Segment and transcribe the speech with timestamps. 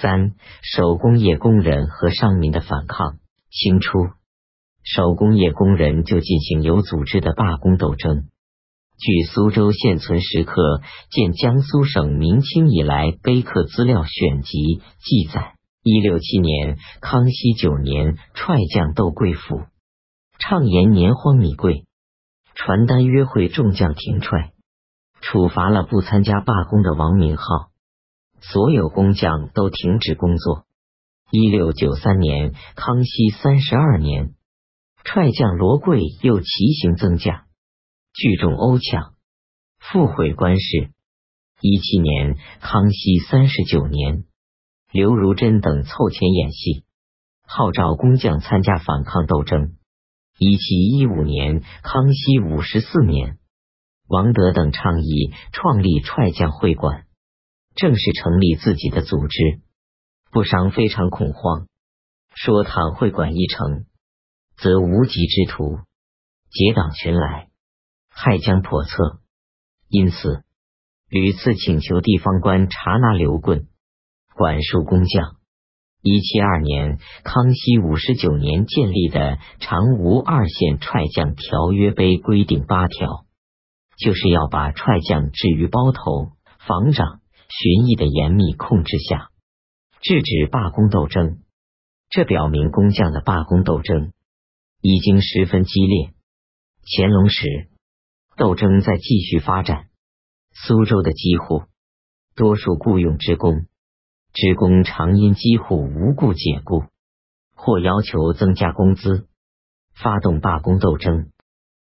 [0.00, 3.18] 三、手工业工人和商民的反抗。
[3.50, 4.08] 清初，
[4.82, 8.28] 手工业工人就进行有组织的罢工斗争。
[8.98, 10.62] 据苏州现存石刻
[11.10, 14.58] 《见江苏省明清以来碑刻资料选集》
[14.98, 19.62] 记载，一六七年，康熙九年，踹将窦贵府
[20.38, 21.84] 畅言年荒米贵，
[22.54, 24.52] 传单约会众将停踹，
[25.20, 27.44] 处罚了不参加罢工的王明浩。
[28.40, 30.66] 所有工匠都停止工作。
[31.30, 34.34] 一六九三年，康熙三十二年，
[35.02, 36.46] 踹将罗贵又骑
[36.80, 37.46] 行增驾，
[38.14, 39.14] 聚众殴抢，
[39.78, 40.90] 复毁官事。
[41.60, 44.24] 一七年，康熙三十九年，
[44.92, 46.84] 刘如珍等凑钱演戏，
[47.46, 49.72] 号召工匠参加反抗斗争。
[50.38, 53.38] 一七一五年，康熙五十四年，
[54.06, 57.05] 王德等倡议创立踹将会馆。
[57.76, 59.60] 正式成立自己的组织，
[60.32, 61.66] 不商非常恐慌，
[62.34, 63.84] 说倘会馆一成，
[64.56, 65.80] 则无极之徒
[66.50, 67.50] 结党群来，
[68.08, 69.20] 害将叵测。
[69.90, 70.42] 因此，
[71.10, 73.68] 屡次请求地方官查拿流棍，
[74.34, 75.36] 管束工匠。
[76.00, 83.26] 一七二年，康熙五十九年建立的长吴二县踹将条约碑规定八条，
[83.98, 86.32] 就是要把踹将置于包头、
[86.66, 87.20] 房长。
[87.48, 89.30] 巡役的严密控制下，
[90.00, 91.38] 制止罢工斗争。
[92.08, 94.12] 这表明工匠的罢工斗争
[94.80, 96.12] 已经十分激烈。
[96.84, 97.68] 乾隆时，
[98.36, 99.88] 斗争在继续发展。
[100.52, 101.64] 苏州的机户，
[102.34, 103.66] 多数雇佣职工，
[104.32, 106.84] 职工常因机户无故解雇，
[107.54, 109.28] 或要求增加工资，
[109.94, 111.30] 发动罢工斗争。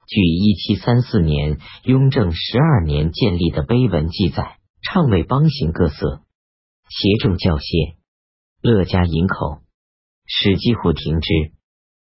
[0.06, 4.58] 据一七三四年雍正十二年建立的碑文记载。
[4.83, 6.23] 唱为邦行各色，
[6.89, 7.97] 协众教谢，
[8.61, 9.63] 乐家饮口，
[10.27, 11.29] 使几乎停之。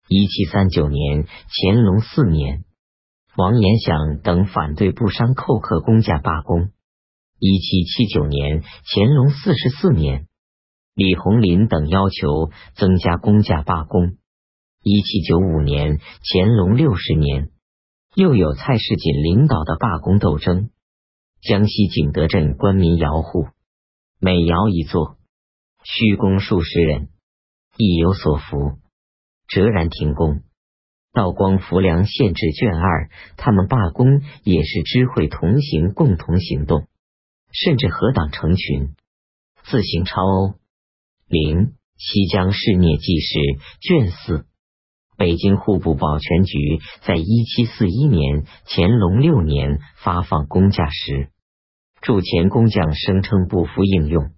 [0.08, 2.64] 一七三九年，乾隆四年，
[3.36, 6.70] 王延祥等反对不商寇克工价罢工。
[7.38, 10.26] 一七七九年，乾隆四十四年，
[10.94, 14.16] 李鸿林等要求增加工价罢工。
[14.82, 17.50] 一七九五年，乾隆六十年，
[18.14, 20.70] 又有蔡世锦领导的罢工斗争。
[21.42, 23.48] 江西景德镇官民窑户，
[24.20, 25.16] 每窑一座，
[25.82, 27.08] 需工数十人，
[27.76, 28.78] 亦有所服，
[29.48, 30.42] 折然停工。
[31.12, 36.86] 道光浮梁县志卷二，他们罢工也是知会同行，共同行动，
[37.50, 38.94] 甚至合党成群，
[39.64, 40.54] 自行超欧。
[41.26, 43.38] 零西江市聂记事
[43.80, 44.46] 卷四，
[45.22, 51.30] 北京户部保全局在一七四一年乾隆六年发放工价时。
[52.00, 54.32] 驻前工匠声称不服应用，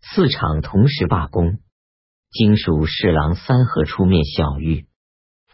[0.00, 1.58] 四厂同时罢工。
[2.30, 4.84] 经属侍郎三河出面小谕，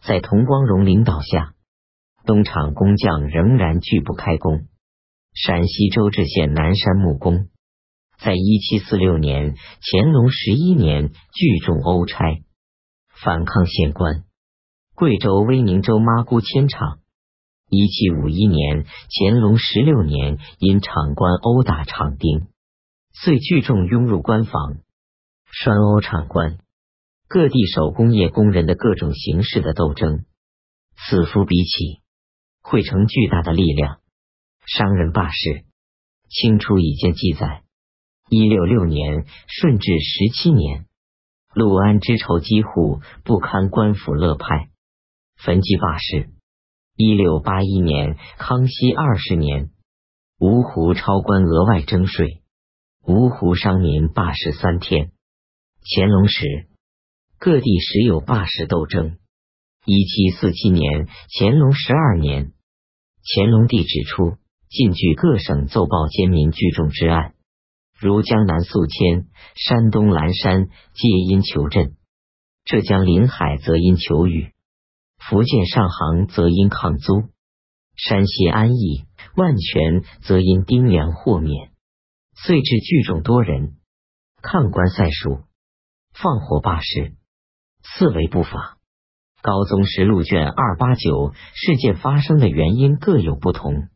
[0.02, 1.54] 在童光荣领导下，
[2.26, 4.66] 东厂工匠仍然拒不开工。
[5.32, 7.48] 陕西周至县南山木工，
[8.18, 12.22] 在一七四六年乾隆十一年聚众殴差，
[13.24, 14.27] 反抗县官。
[14.98, 16.98] 贵州威宁州麻姑铅厂。
[17.70, 22.48] 一七五一年，乾隆十六年，因厂官殴打厂丁，
[23.12, 24.78] 遂聚众拥入官房，
[25.52, 26.58] 拴殴厂官。
[27.28, 30.24] 各地手工业工人的各种形式的斗争，
[30.96, 32.00] 此夫彼起，
[32.60, 34.00] 汇成巨大的力量。
[34.66, 35.62] 商人罢市，
[36.28, 37.62] 清初已见记载。
[38.28, 40.86] 一六六年，顺治十七年，
[41.54, 44.70] 陆安之仇几乎不堪官府乐派，
[45.38, 46.30] 焚祭罢市。
[46.96, 49.70] 一六八一年，康熙二十年，
[50.38, 52.42] 芜湖超官额外征税，
[53.04, 55.12] 芜湖商民罢市三天。
[55.84, 56.66] 乾隆时，
[57.38, 59.16] 各地时有罢市斗争。
[59.84, 61.06] 一七四七年，
[61.38, 62.52] 乾隆十二年，
[63.22, 64.38] 乾隆帝指出，
[64.68, 67.34] 近据各省奏报奸民聚众之案，
[67.96, 71.92] 如江南宿迁、山东蓝山，皆因求赈；
[72.64, 74.52] 浙江临海则因求雨。
[75.18, 77.28] 福建上杭则因抗租，
[77.96, 79.04] 山西安邑、
[79.36, 81.72] 万全则因丁粮豁免，
[82.34, 83.76] 遂至聚众多人，
[84.40, 85.40] 抗官塞蜀，
[86.14, 87.12] 放火罢市，
[87.82, 88.78] 四为不法。
[89.42, 93.88] 高宗实录卷二八九，事件发生的原因各有不同，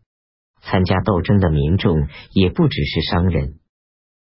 [0.60, 3.58] 参加斗争的民众也不只是商人。